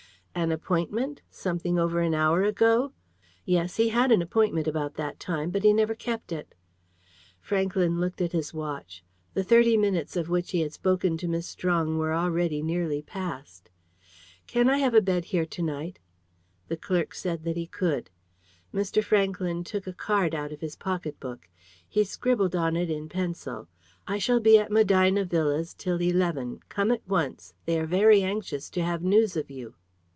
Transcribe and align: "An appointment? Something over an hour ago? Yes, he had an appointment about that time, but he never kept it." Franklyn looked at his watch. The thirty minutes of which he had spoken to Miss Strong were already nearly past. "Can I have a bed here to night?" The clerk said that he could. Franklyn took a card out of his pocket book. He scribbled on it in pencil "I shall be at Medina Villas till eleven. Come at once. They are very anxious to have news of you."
"An 0.33 0.53
appointment? 0.53 1.21
Something 1.29 1.77
over 1.77 1.99
an 1.99 2.13
hour 2.15 2.41
ago? 2.43 2.93
Yes, 3.45 3.75
he 3.75 3.89
had 3.89 4.11
an 4.13 4.21
appointment 4.21 4.65
about 4.65 4.93
that 4.95 5.19
time, 5.19 5.51
but 5.51 5.63
he 5.65 5.73
never 5.73 5.93
kept 5.93 6.31
it." 6.31 6.55
Franklyn 7.41 7.99
looked 7.99 8.21
at 8.21 8.31
his 8.31 8.53
watch. 8.53 9.03
The 9.33 9.43
thirty 9.43 9.75
minutes 9.75 10.15
of 10.15 10.29
which 10.29 10.51
he 10.51 10.61
had 10.61 10.71
spoken 10.71 11.17
to 11.17 11.27
Miss 11.27 11.47
Strong 11.47 11.97
were 11.97 12.13
already 12.13 12.63
nearly 12.63 13.01
past. 13.01 13.69
"Can 14.47 14.69
I 14.69 14.77
have 14.77 14.93
a 14.95 15.01
bed 15.01 15.25
here 15.25 15.45
to 15.45 15.61
night?" 15.61 15.99
The 16.69 16.77
clerk 16.77 17.13
said 17.13 17.43
that 17.43 17.57
he 17.57 17.67
could. 17.67 18.09
Franklyn 19.03 19.65
took 19.65 19.85
a 19.85 19.93
card 19.93 20.33
out 20.33 20.53
of 20.53 20.61
his 20.61 20.77
pocket 20.77 21.19
book. 21.19 21.49
He 21.87 22.05
scribbled 22.05 22.55
on 22.55 22.77
it 22.77 22.89
in 22.89 23.09
pencil 23.09 23.67
"I 24.07 24.17
shall 24.17 24.39
be 24.39 24.57
at 24.57 24.71
Medina 24.71 25.25
Villas 25.25 25.73
till 25.75 26.01
eleven. 26.01 26.61
Come 26.69 26.89
at 26.89 27.05
once. 27.07 27.53
They 27.65 27.77
are 27.77 27.85
very 27.85 28.23
anxious 28.23 28.69
to 28.71 28.81
have 28.81 29.03
news 29.03 29.35
of 29.35 29.51
you." 29.51 29.75